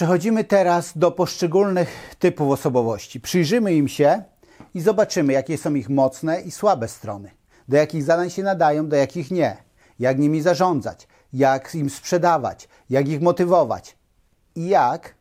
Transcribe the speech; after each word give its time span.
Przechodzimy 0.00 0.44
teraz 0.44 0.98
do 0.98 1.10
poszczególnych 1.10 2.16
typów 2.18 2.52
osobowości. 2.52 3.20
Przyjrzymy 3.20 3.74
im 3.74 3.88
się 3.88 4.22
i 4.74 4.80
zobaczymy, 4.80 5.32
jakie 5.32 5.58
są 5.58 5.74
ich 5.74 5.88
mocne 5.88 6.40
i 6.40 6.50
słabe 6.50 6.88
strony. 6.88 7.30
Do 7.68 7.76
jakich 7.76 8.04
zadań 8.04 8.30
się 8.30 8.42
nadają, 8.42 8.88
do 8.88 8.96
jakich 8.96 9.30
nie. 9.30 9.56
Jak 9.98 10.18
nimi 10.18 10.42
zarządzać, 10.42 11.08
jak 11.32 11.74
im 11.74 11.90
sprzedawać, 11.90 12.68
jak 12.90 13.08
ich 13.08 13.20
motywować 13.20 13.96
i 14.54 14.68
jak 14.68 15.14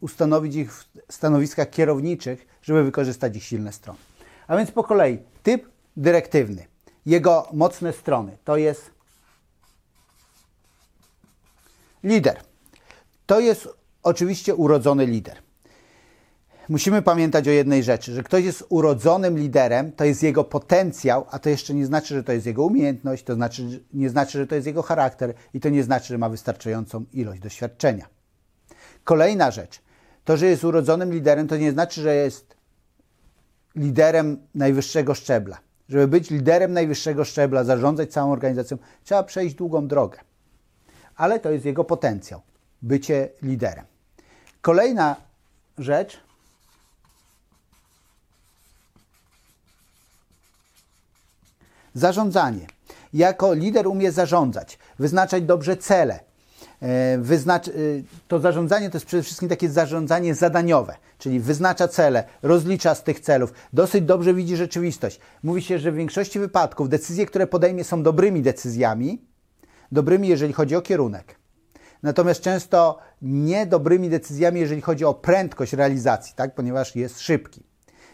ustanowić 0.00 0.54
ich 0.54 0.72
w 0.74 0.86
stanowiskach 1.10 1.70
kierowniczych, 1.70 2.46
żeby 2.62 2.84
wykorzystać 2.84 3.36
ich 3.36 3.44
silne 3.44 3.72
strony. 3.72 3.98
A 4.46 4.56
więc 4.56 4.70
po 4.70 4.84
kolei, 4.84 5.18
typ 5.42 5.68
dyrektywny. 5.96 6.66
Jego 7.06 7.48
mocne 7.52 7.92
strony 7.92 8.38
to 8.44 8.56
jest 8.56 8.90
lider. 12.04 12.49
To 13.30 13.40
jest 13.40 13.68
oczywiście 14.02 14.54
urodzony 14.54 15.06
lider. 15.06 15.36
Musimy 16.68 17.02
pamiętać 17.02 17.48
o 17.48 17.50
jednej 17.50 17.82
rzeczy, 17.82 18.12
że 18.12 18.22
ktoś 18.22 18.44
jest 18.44 18.64
urodzonym 18.68 19.38
liderem, 19.38 19.92
to 19.92 20.04
jest 20.04 20.22
jego 20.22 20.44
potencjał, 20.44 21.26
a 21.30 21.38
to 21.38 21.48
jeszcze 21.48 21.74
nie 21.74 21.86
znaczy, 21.86 22.14
że 22.14 22.24
to 22.24 22.32
jest 22.32 22.46
jego 22.46 22.64
umiejętność, 22.64 23.24
to 23.24 23.34
znaczy, 23.34 23.82
nie 23.92 24.10
znaczy, 24.10 24.38
że 24.38 24.46
to 24.46 24.54
jest 24.54 24.66
jego 24.66 24.82
charakter 24.82 25.34
i 25.54 25.60
to 25.60 25.68
nie 25.68 25.82
znaczy, 25.82 26.06
że 26.06 26.18
ma 26.18 26.28
wystarczającą 26.28 27.04
ilość 27.12 27.40
doświadczenia. 27.40 28.06
Kolejna 29.04 29.50
rzecz. 29.50 29.82
To, 30.24 30.36
że 30.36 30.46
jest 30.46 30.64
urodzonym 30.64 31.12
liderem, 31.12 31.48
to 31.48 31.56
nie 31.56 31.72
znaczy, 31.72 32.00
że 32.00 32.14
jest 32.14 32.56
liderem 33.76 34.46
najwyższego 34.54 35.14
szczebla. 35.14 35.58
Żeby 35.88 36.08
być 36.08 36.30
liderem 36.30 36.72
najwyższego 36.72 37.24
szczebla, 37.24 37.64
zarządzać 37.64 38.12
całą 38.12 38.32
organizacją, 38.32 38.78
trzeba 39.04 39.22
przejść 39.22 39.54
długą 39.54 39.88
drogę. 39.88 40.18
Ale 41.16 41.40
to 41.40 41.50
jest 41.50 41.64
jego 41.64 41.84
potencjał 41.84 42.40
bycie 42.82 43.28
liderem. 43.42 43.84
Kolejna 44.62 45.16
rzecz. 45.78 46.20
Zarządzanie. 51.94 52.66
Jako 53.12 53.54
lider 53.54 53.86
umie 53.86 54.12
zarządzać, 54.12 54.78
wyznaczać 54.98 55.42
dobrze 55.44 55.76
cele. 55.76 56.20
E, 56.82 57.18
wyznacz, 57.18 57.68
e, 57.68 57.72
to 58.28 58.40
zarządzanie 58.40 58.90
to 58.90 58.96
jest 58.96 59.06
przede 59.06 59.22
wszystkim 59.22 59.48
takie 59.48 59.70
zarządzanie 59.70 60.34
zadaniowe, 60.34 60.96
czyli 61.18 61.40
wyznacza 61.40 61.88
cele, 61.88 62.24
rozlicza 62.42 62.94
z 62.94 63.02
tych 63.02 63.20
celów, 63.20 63.52
dosyć 63.72 64.04
dobrze 64.04 64.34
widzi 64.34 64.56
rzeczywistość. 64.56 65.20
Mówi 65.42 65.62
się, 65.62 65.78
że 65.78 65.92
w 65.92 65.94
większości 65.94 66.38
wypadków 66.38 66.88
decyzje, 66.88 67.26
które 67.26 67.46
podejmie, 67.46 67.84
są 67.84 68.02
dobrymi 68.02 68.42
decyzjami, 68.42 69.22
dobrymi, 69.92 70.28
jeżeli 70.28 70.52
chodzi 70.52 70.76
o 70.76 70.82
kierunek 70.82 71.39
natomiast 72.02 72.40
często 72.40 72.98
niedobrymi 73.22 74.10
decyzjami, 74.10 74.60
jeżeli 74.60 74.80
chodzi 74.80 75.04
o 75.04 75.14
prędkość 75.14 75.72
realizacji, 75.72 76.34
tak? 76.36 76.54
ponieważ 76.54 76.96
jest 76.96 77.20
szybki. 77.20 77.62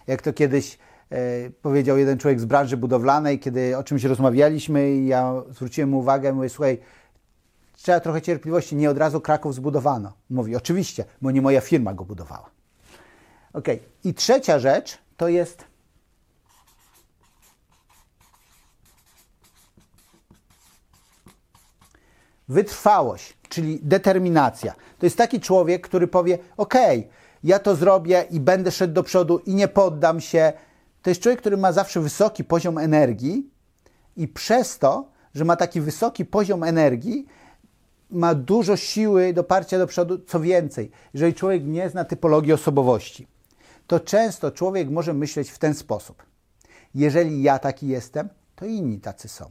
Jak 0.07 0.23
to 0.23 0.33
kiedyś 0.33 0.79
e, 1.11 1.51
powiedział 1.51 1.99
jeden 1.99 2.19
człowiek 2.19 2.41
z 2.41 2.45
branży 2.45 2.77
budowlanej, 2.77 3.39
kiedy 3.39 3.77
o 3.77 3.85
czymś 3.85 4.05
rozmawialiśmy 4.05 4.91
i 4.91 5.07
ja 5.07 5.43
zwróciłem 5.51 5.91
mu 5.91 5.99
uwagę, 5.99 6.33
mówię, 6.33 6.49
słuchaj, 6.49 6.79
trzeba 7.73 8.01
trochę 8.01 8.23
cierpliwości, 8.23 8.77
nie 8.77 8.91
od 8.91 8.99
razu 8.99 9.21
Kraków 9.21 9.55
zbudowano. 9.55 10.13
Mówi, 10.31 10.57
oczywiście, 10.57 11.05
bo 11.23 11.31
nie 11.31 11.43
moja 11.43 11.61
firma 11.61 11.95
go 11.95 12.05
budowała. 12.05 12.51
Ok. 13.53 13.69
I 14.05 14.15
trzecia 14.15 14.59
rzecz 14.59 14.99
to 15.17 15.29
jest 15.29 15.65
wytrwałość 22.49 23.37
czyli 23.57 23.79
determinacja. 23.83 24.75
To 24.99 25.07
jest 25.07 25.17
taki 25.17 25.41
człowiek, 25.41 25.83
który 25.89 26.07
powie: 26.09 26.39
OK, 26.57 26.75
ja 27.45 27.59
to 27.59 27.77
zrobię 27.77 28.25
i 28.31 28.41
będę 28.41 28.71
szedł 28.71 28.95
do 28.95 29.03
przodu 29.03 29.39
i 29.39 29.55
nie 29.55 29.69
poddam 29.69 30.21
się. 30.21 30.53
To 31.03 31.11
jest 31.11 31.21
człowiek, 31.21 31.41
który 31.41 31.57
ma 31.57 31.73
zawsze 31.73 32.01
wysoki 32.01 32.45
poziom 32.45 32.79
energii 32.79 33.51
i 34.17 34.29
przez 34.29 34.79
to, 34.79 35.09
że 35.35 35.45
ma 35.45 35.57
taki 35.57 35.81
wysoki 35.81 36.25
poziom 36.25 36.63
energii, 36.63 37.27
ma 38.11 38.35
dużo 38.35 38.77
siły 38.77 39.33
do 39.33 39.45
parcia 39.45 39.79
do 39.79 39.87
przodu. 39.87 40.19
Co 40.19 40.41
więcej, 40.41 40.91
jeżeli 41.15 41.35
człowiek 41.35 41.65
nie 41.65 41.91
zna 41.91 42.05
typologii 42.05 42.53
osobowości, 42.53 43.27
to 43.87 44.01
często 44.01 44.51
człowiek 44.51 44.91
może 44.91 45.15
myśleć 45.15 45.51
w 45.51 45.59
ten 45.59 45.75
sposób: 45.75 46.23
jeżeli 46.95 47.43
ja 47.43 47.59
taki 47.59 47.89
jestem, 47.89 48.29
to 48.57 48.67
inni 48.67 49.01
tacy 49.01 49.29
są 49.29 49.51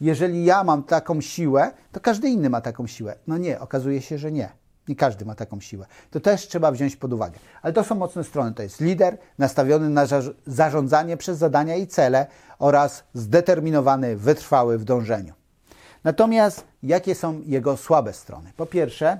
jeżeli 0.00 0.44
ja 0.44 0.64
mam 0.64 0.82
taką 0.82 1.20
siłę, 1.20 1.70
to 1.92 2.00
każdy 2.00 2.28
inny 2.28 2.50
ma 2.50 2.60
taką 2.60 2.86
siłę. 2.86 3.14
No 3.26 3.38
nie, 3.38 3.60
okazuje 3.60 4.02
się, 4.02 4.18
że 4.18 4.32
nie. 4.32 4.48
Nie 4.88 4.96
każdy 4.96 5.24
ma 5.24 5.34
taką 5.34 5.60
siłę. 5.60 5.86
To 6.10 6.20
też 6.20 6.48
trzeba 6.48 6.72
wziąć 6.72 6.96
pod 6.96 7.12
uwagę. 7.12 7.38
Ale 7.62 7.72
to 7.72 7.84
są 7.84 7.94
mocne 7.94 8.24
strony. 8.24 8.54
To 8.54 8.62
jest 8.62 8.80
lider 8.80 9.18
nastawiony 9.38 9.90
na 9.90 10.06
zarządzanie 10.46 11.16
przez 11.16 11.38
zadania 11.38 11.76
i 11.76 11.86
cele 11.86 12.26
oraz 12.58 13.04
zdeterminowany, 13.14 14.16
wytrwały 14.16 14.78
w 14.78 14.84
dążeniu. 14.84 15.34
Natomiast 16.04 16.64
jakie 16.82 17.14
są 17.14 17.42
jego 17.46 17.76
słabe 17.76 18.12
strony? 18.12 18.52
Po 18.56 18.66
pierwsze, 18.66 19.18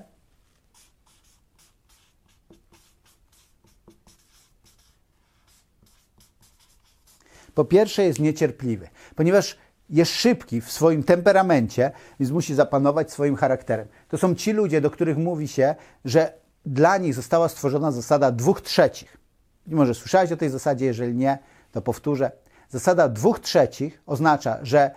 po 7.55 7.65
pierwsze 7.65 8.05
jest 8.05 8.19
niecierpliwy, 8.19 8.89
ponieważ 9.17 9.59
jest 9.91 10.13
szybki 10.13 10.61
w 10.61 10.73
swoim 10.73 11.03
temperamencie, 11.03 11.91
więc 12.21 12.33
musi 12.33 12.55
zapanować 12.55 13.13
swoim 13.13 13.37
charakterem. 13.37 13.89
To 14.09 14.19
są 14.19 14.35
ci 14.35 14.53
ludzie, 14.53 14.81
do 14.81 14.91
których 14.91 15.19
mówi 15.19 15.49
się, 15.49 15.75
że 16.05 16.33
dla 16.67 16.97
nich 16.97 17.15
została 17.15 17.49
stworzona 17.49 17.93
zasada 17.93 18.33
dwóch 18.33 18.61
trzecich. 18.61 19.17
Może 19.67 19.95
słyszałeś 19.95 20.33
o 20.33 20.37
tej 20.37 20.51
zasadzie, 20.51 20.87
jeżeli 20.87 21.15
nie, 21.15 21.39
to 21.73 21.83
powtórzę. 21.83 22.31
Zasada 22.69 23.09
dwóch 23.09 23.41
trzecich 23.41 24.03
oznacza, 24.07 24.59
że 24.63 24.91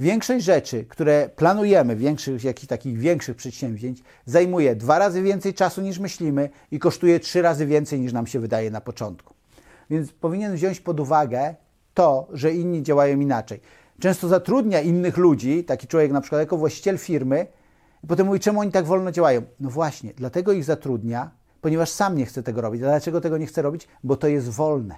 większość 0.00 0.44
rzeczy, 0.44 0.84
które 0.84 1.28
planujemy, 1.36 1.96
większych, 1.96 2.44
jakichś 2.44 2.66
takich 2.66 2.98
większych 2.98 3.36
przedsięwzięć, 3.36 4.02
zajmuje 4.26 4.76
dwa 4.76 4.98
razy 4.98 5.22
więcej 5.22 5.54
czasu 5.54 5.80
niż 5.80 5.98
myślimy 5.98 6.50
i 6.70 6.78
kosztuje 6.78 7.20
trzy 7.20 7.42
razy 7.42 7.66
więcej 7.66 8.00
niż 8.00 8.12
nam 8.12 8.26
się 8.26 8.40
wydaje 8.40 8.70
na 8.70 8.80
początku. 8.80 9.34
Więc 9.90 10.12
powinien 10.12 10.54
wziąć 10.54 10.80
pod 10.80 11.00
uwagę 11.00 11.54
to, 11.94 12.28
że 12.32 12.52
inni 12.52 12.82
działają 12.82 13.20
inaczej 13.20 13.60
często 14.00 14.28
zatrudnia 14.28 14.80
innych 14.80 15.16
ludzi, 15.16 15.64
taki 15.64 15.86
człowiek 15.86 16.12
na 16.12 16.20
przykład 16.20 16.40
jako 16.40 16.56
właściciel 16.56 16.98
firmy, 16.98 17.46
i 18.04 18.06
potem 18.06 18.26
mówi, 18.26 18.40
czemu 18.40 18.60
oni 18.60 18.72
tak 18.72 18.86
wolno 18.86 19.12
działają? 19.12 19.42
No 19.60 19.70
właśnie, 19.70 20.12
dlatego 20.16 20.52
ich 20.52 20.64
zatrudnia, 20.64 21.30
ponieważ 21.60 21.90
sam 21.90 22.16
nie 22.16 22.26
chce 22.26 22.42
tego 22.42 22.60
robić. 22.60 22.82
A 22.82 22.84
dlaczego 22.84 23.20
tego 23.20 23.38
nie 23.38 23.46
chce 23.46 23.62
robić? 23.62 23.88
Bo 24.04 24.16
to 24.16 24.28
jest 24.28 24.48
wolne 24.48 24.96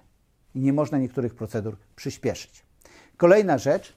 i 0.55 0.60
nie 0.60 0.72
można 0.72 0.99
niektórych 0.99 1.34
procedur 1.34 1.77
przyspieszyć. 1.97 2.62
Kolejna 3.16 3.59
rzecz. 3.59 3.93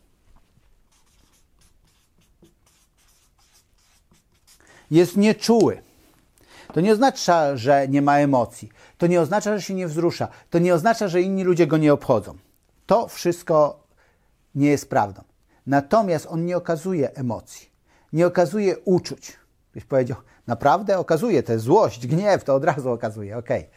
Jest 4.91 5.17
nieczuły. 5.17 5.81
To 6.73 6.81
nie 6.81 6.91
oznacza, 6.91 7.57
że 7.57 7.87
nie 7.87 8.01
ma 8.01 8.17
emocji. 8.17 8.69
To 8.97 9.07
nie 9.07 9.21
oznacza, 9.21 9.57
że 9.57 9.61
się 9.61 9.73
nie 9.73 9.87
wzrusza. 9.87 10.27
To 10.49 10.59
nie 10.59 10.73
oznacza, 10.73 11.07
że 11.07 11.21
inni 11.21 11.43
ludzie 11.43 11.67
go 11.67 11.77
nie 11.77 11.93
obchodzą. 11.93 12.37
To 12.85 13.07
wszystko 13.07 13.82
nie 14.55 14.67
jest 14.67 14.89
prawdą. 14.89 15.21
Natomiast 15.67 16.27
on 16.29 16.45
nie 16.45 16.57
okazuje 16.57 17.15
emocji, 17.15 17.69
nie 18.13 18.27
okazuje 18.27 18.77
uczuć. 18.79 19.37
Byś 19.73 19.85
powiedział, 19.85 20.17
naprawdę 20.47 20.97
okazuje, 20.97 21.43
jest 21.49 21.63
złość, 21.63 22.07
gniew, 22.07 22.43
to 22.43 22.55
od 22.55 22.63
razu 22.63 22.91
okazuje, 22.91 23.37
okej. 23.37 23.59
Okay. 23.59 23.71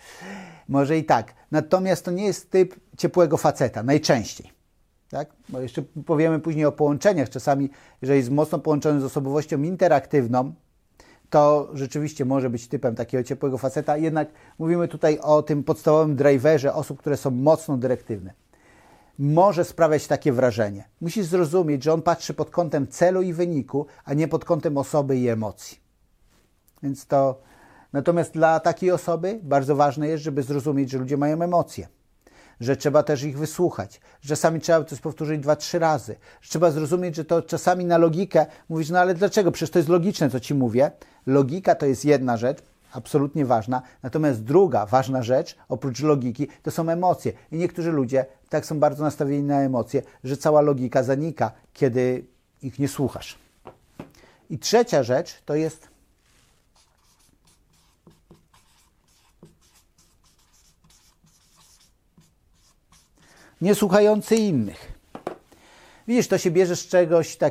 Może 0.69 0.98
i 0.98 1.04
tak. 1.04 1.34
Natomiast 1.50 2.04
to 2.04 2.10
nie 2.10 2.25
jest 2.25 2.50
typ 2.50 2.75
ciepłego 2.97 3.36
faceta, 3.36 3.82
najczęściej. 3.82 4.50
Tak? 5.10 5.28
Bo 5.48 5.60
jeszcze 5.60 5.82
powiemy 5.82 6.41
później 6.41 6.65
o 6.65 6.72
połączeniach. 6.72 7.31
Czasami, 7.31 7.70
jeżeli 8.03 8.19
jest 8.19 8.31
mocno 8.31 8.59
połączony 8.59 9.00
z 9.00 9.04
osobowością 9.04 9.62
interaktywną, 9.62 10.54
to 11.30 11.71
rzeczywiście 11.74 12.24
może 12.24 12.51
być 12.51 12.68
typem 12.68 12.95
takiego 12.95 13.24
ciepłego 13.24 13.59
faceta. 13.59 13.97
Jednak 13.97 14.28
mówimy 14.59 14.89
tutaj 14.89 15.18
o 15.18 15.42
tym 15.42 15.65
podstawowym 15.65 16.16
driverze 16.16 16.74
osób, 16.74 16.98
które 16.98 17.16
są 17.16 17.30
mocno 17.30 17.77
dyrektywne 17.77 18.46
może 19.18 19.65
sprawiać 19.65 20.07
takie 20.07 20.33
wrażenie. 20.33 20.89
Musisz 21.01 21.27
zrozumieć, 21.27 21.84
że 21.84 21.92
on 21.92 22.03
patrzy 22.03 22.34
pod 22.34 22.51
kątem 22.51 22.89
celu 22.89 23.22
i 23.22 23.33
wyniku, 23.33 23.86
a 24.04 24.15
nie 24.15 24.28
pod 24.28 24.45
kątem 24.45 24.78
osoby 24.78 25.16
i 25.16 25.28
emocji. 25.28 25.80
Więc 26.83 27.07
to. 27.07 27.41
Natomiast 27.92 28.33
dla 28.33 28.60
takiej 28.60 28.91
osoby 28.91 29.41
bardzo 29.42 29.77
ważne 29.77 30.09
jest, 30.09 30.24
żeby 30.24 30.42
zrozumieć, 30.42 30.91
że 30.91 30.98
ludzie 30.98 31.16
mają 31.16 31.42
emocje, 31.42 31.89
że 32.60 32.77
trzeba 32.77 33.03
też 33.03 33.22
ich 33.22 33.39
wysłuchać, 33.39 34.01
że 34.21 34.28
czasami 34.28 34.60
trzeba 34.60 34.84
coś 34.84 35.01
powtórzyć 35.01 35.41
dwa, 35.41 35.57
trzy 35.57 35.78
razy, 35.78 36.16
że 36.41 36.51
trzeba 36.51 36.71
zrozumieć, 36.71 37.16
że 37.16 37.24
to 37.24 37.42
czasami 37.42 37.84
na 37.84 37.98
logikę 37.98 38.47
mówisz, 38.68 38.91
no 38.91 38.98
ale 38.98 39.15
dlaczego? 39.15 39.53
Przecież 39.53 39.71
to 39.71 39.78
jest 39.78 39.89
logiczne, 39.89 40.30
co 40.30 40.41
ci 40.41 40.54
mówię. 40.54 40.91
Logika 41.27 41.74
to 41.74 41.86
jest 41.86 42.04
jedna 42.04 42.36
rzecz, 42.36 42.63
absolutnie 42.97 43.47
ważna. 43.47 43.83
Natomiast 44.03 44.45
druga 44.45 44.87
ważna 44.87 45.22
rzecz, 45.22 45.57
oprócz 45.69 46.01
logiki, 46.01 46.48
to 46.63 46.71
są 46.71 46.89
emocje. 46.89 47.33
I 47.53 47.57
niektórzy 47.57 47.93
ludzie 47.93 48.27
tak 48.48 48.66
są 48.66 48.81
bardzo 48.81 49.04
nastawieni 49.04 49.43
na 49.43 49.60
emocje, 49.60 50.03
że 50.25 50.37
cała 50.37 50.60
logika 50.60 51.03
zanika, 51.03 51.53
kiedy 51.72 52.25
ich 52.63 52.78
nie 52.78 52.89
słuchasz. 52.89 53.39
I 54.51 54.59
trzecia 54.59 55.03
rzecz 55.03 55.43
to 55.45 55.54
jest 55.54 55.89
niesłuchający 63.60 64.37
innych. 64.37 64.92
Widzisz, 66.09 66.28
to 66.28 66.39
się 66.39 66.51
bierze 66.51 66.77
z 66.77 66.87
czegoś 66.87 67.37
takiego. 67.37 67.47